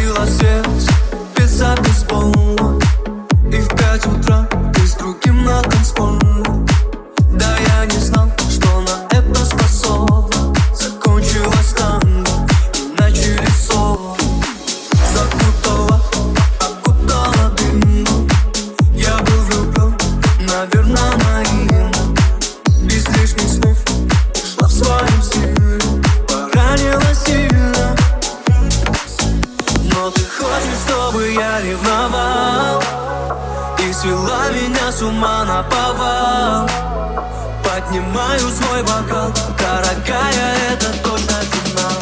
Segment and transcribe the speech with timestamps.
[0.00, 0.92] разбила сердце.
[1.36, 2.78] Без запись полно.
[3.52, 6.69] И в пять утра ты с другим на танцполе
[31.20, 32.82] бы я ревновал
[33.78, 36.68] И свела меня с ума на повал.
[37.62, 42.00] Поднимаю свой бокал Дорогая, это точно финал.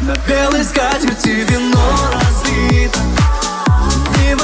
[0.00, 3.00] На белой скатерти вино разлито
[4.16, 4.34] Не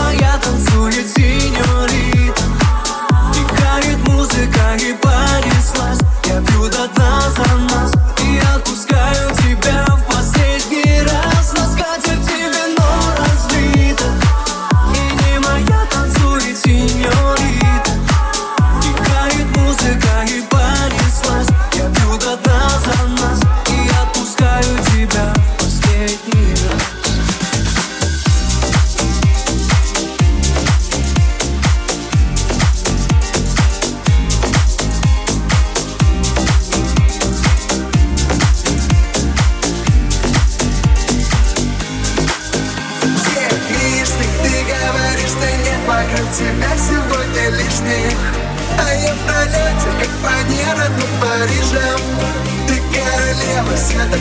[0.42, 2.42] танцует синьорита
[3.36, 7.99] И музыка и понеслась Я пью до дна за нас.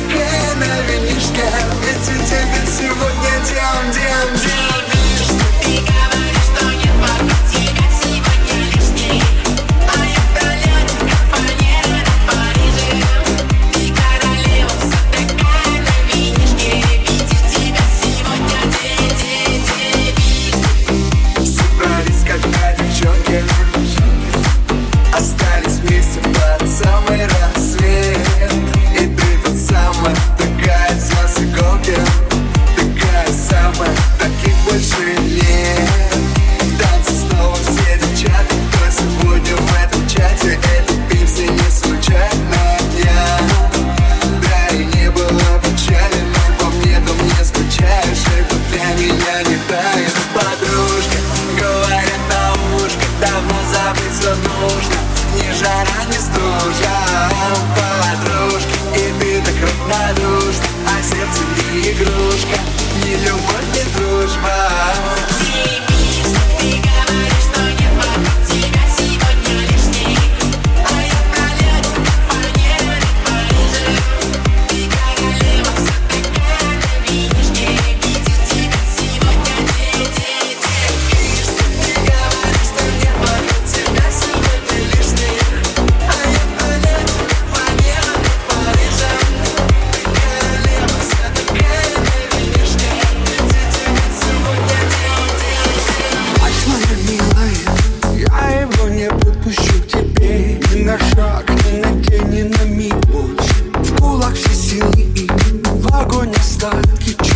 [0.06, 0.39] again.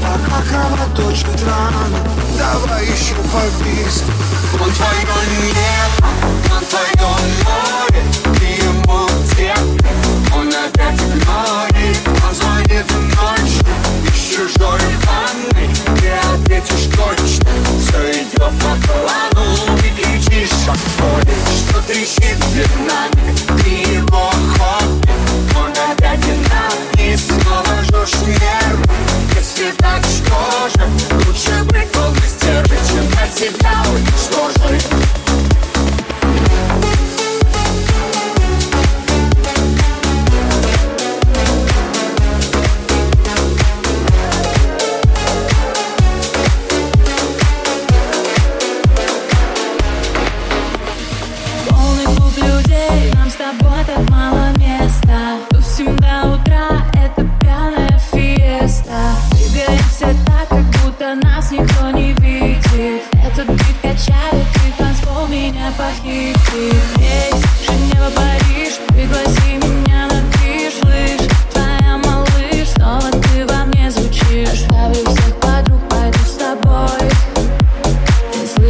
[0.00, 1.86] Пока кровоточит рана
[2.38, 4.02] Давай еще побись
[4.54, 5.92] Он твой, но нет
[6.52, 6.99] Он твой,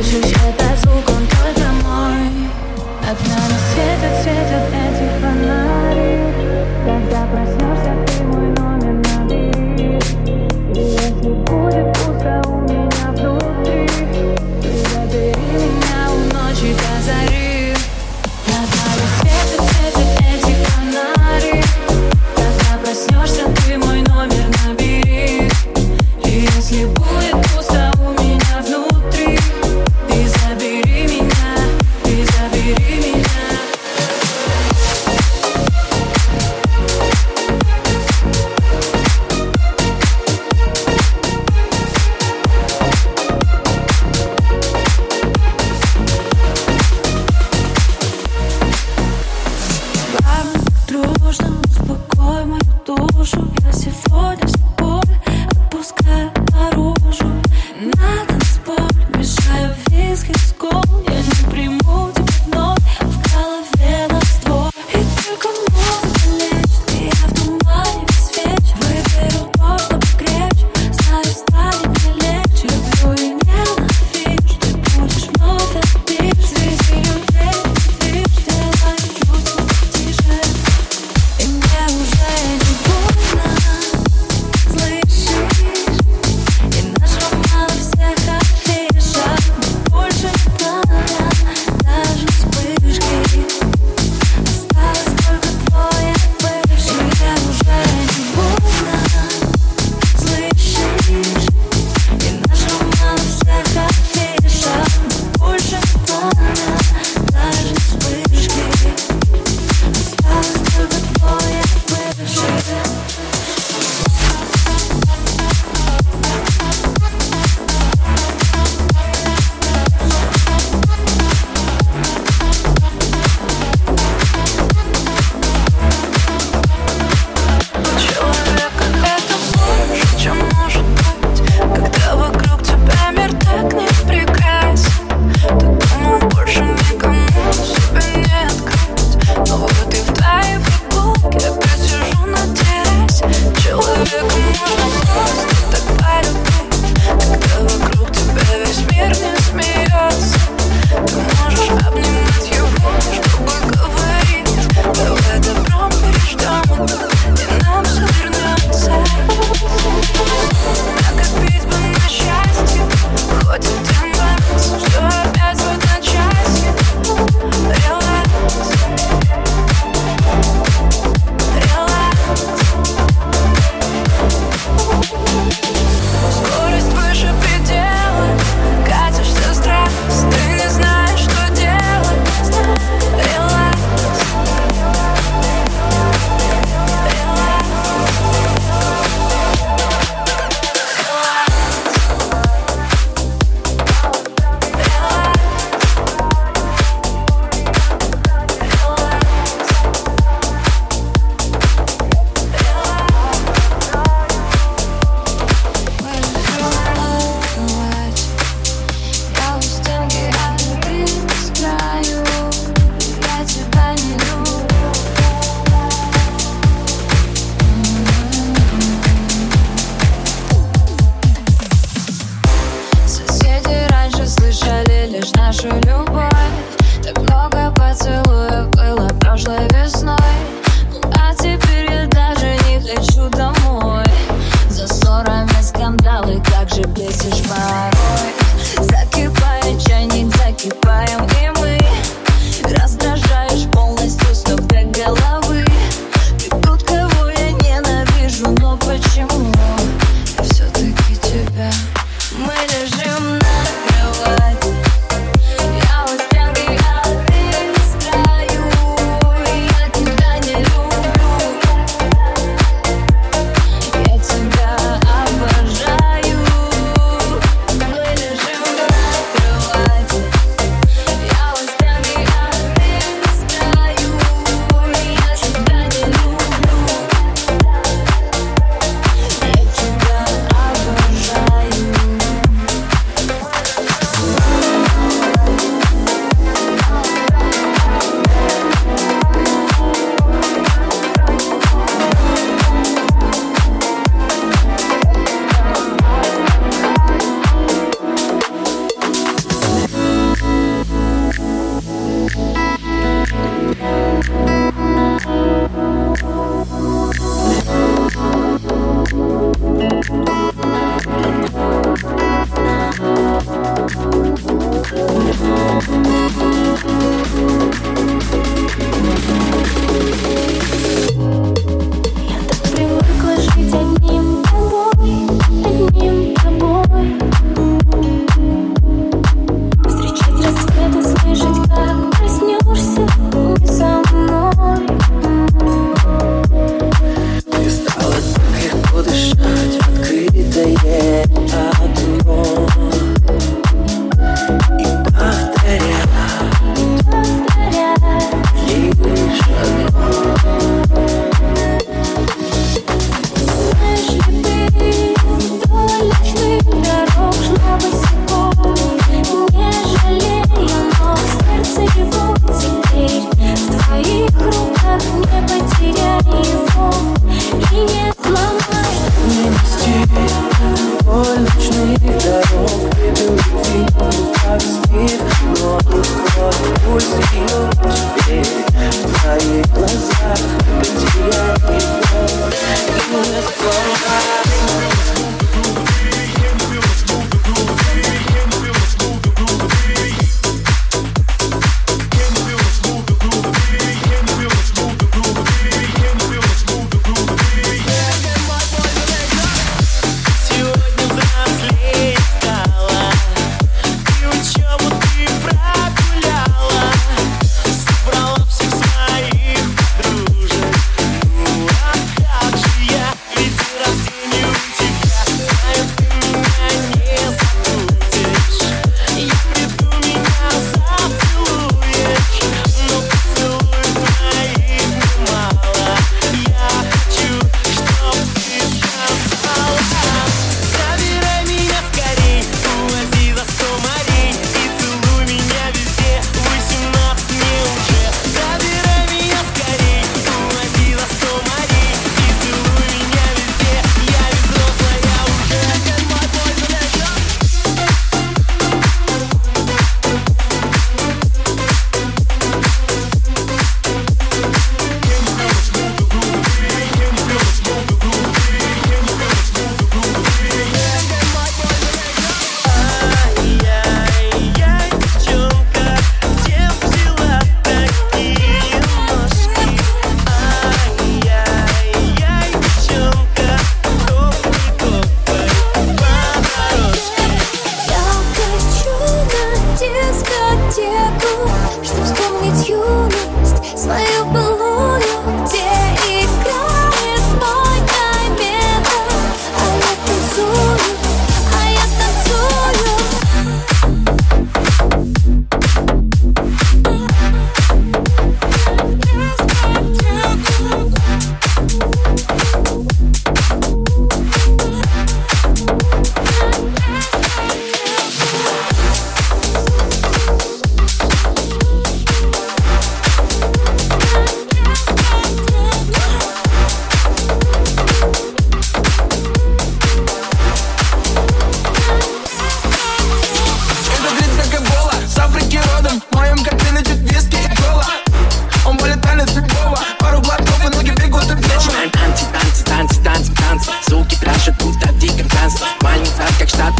[0.02, 0.69] 是雪白。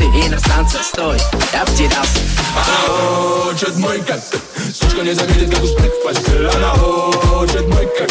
[0.01, 1.19] още и на станца стой,
[1.53, 2.05] я ти дам
[2.57, 4.21] Ао, мой как
[4.75, 8.11] Сучка не заметит, как успех в постель Ао, чед мой как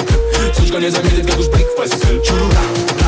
[0.56, 2.99] Сучка не заметит, как успех в постель Чуруда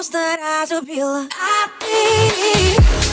[0.00, 1.28] gostarás, eu bila.
[1.38, 3.09] A.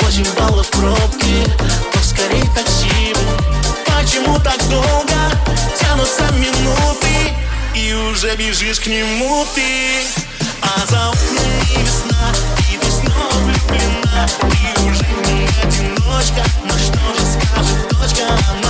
[0.00, 1.44] Восемь баллов пробки,
[1.92, 3.14] поскорей такси
[3.86, 5.14] Почему так долго?
[5.78, 7.32] Тянутся минуты
[7.74, 10.04] И уже бежишь к нему ты.
[10.62, 12.32] А за окнами весна,
[12.72, 14.26] и снова влюблена.
[14.40, 18.26] Ты уже не одиночка, но что же скажет дочка?
[18.62, 18.63] На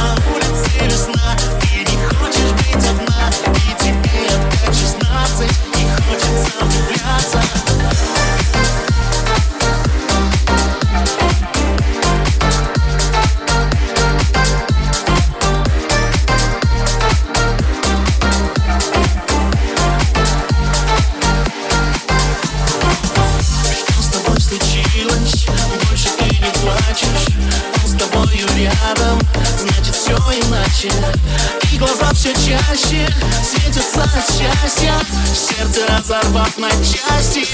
[35.57, 37.45] Сердце разорвав на части